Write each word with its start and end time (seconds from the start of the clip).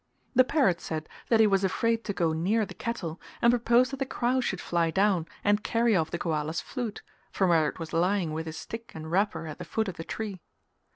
The 0.33 0.43
parrot 0.43 0.81
said 0.81 1.07
that 1.29 1.39
he 1.39 1.45
was 1.45 1.63
afraid 1.63 2.03
to 2.05 2.11
go 2.11 2.33
near 2.33 2.65
the 2.65 2.73
cattle 2.73 3.21
and 3.39 3.51
proposed 3.51 3.91
that 3.91 3.97
the 3.97 4.05
crow 4.07 4.41
should 4.41 4.59
fly 4.59 4.89
down 4.89 5.27
and 5.43 5.63
carry 5.63 5.95
off 5.95 6.09
the 6.09 6.17
Goala's 6.17 6.59
flute, 6.59 7.03
from 7.29 7.49
where 7.49 7.67
it 7.69 7.77
was 7.77 7.93
lying 7.93 8.33
with 8.33 8.47
his 8.47 8.57
stick 8.57 8.91
and 8.95 9.11
wrapper 9.11 9.45
at 9.45 9.59
the 9.59 9.63
foot 9.63 9.87
of 9.87 9.97
the 9.97 10.03
tree. 10.03 10.41